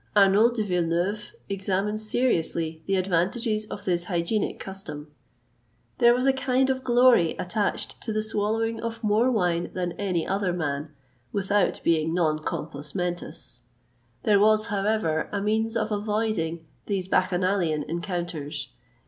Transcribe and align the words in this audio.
Arnaud 0.15 0.55
de 0.55 0.63
Villeneuve 0.63 1.33
examines 1.47 2.09
seriously 2.09 2.81
the 2.87 2.95
advantages 2.95 3.67
of 3.67 3.85
this 3.85 4.05
Hygienic 4.05 4.57
custom.[XXVIII 4.59 5.11
168] 5.99 5.99
There 5.99 6.15
was 6.15 6.25
a 6.25 6.33
kind 6.33 6.71
of 6.71 6.83
glory 6.83 7.35
attached 7.37 8.01
to 8.01 8.11
the 8.11 8.23
swallowing 8.23 8.81
of 8.81 9.03
more 9.03 9.29
wine 9.29 9.69
than 9.75 9.91
any 9.99 10.25
other 10.25 10.53
man 10.53 10.89
without 11.31 11.81
being 11.83 12.15
non 12.15 12.39
compos 12.39 12.95
mentis. 12.95 13.59
There 14.23 14.39
was, 14.39 14.65
however, 14.73 15.29
a 15.31 15.39
means 15.39 15.77
of 15.77 15.91
avoiding 15.91 16.65
these 16.87 17.07
bacchanalian 17.07 17.83
encounters. 17.83 18.69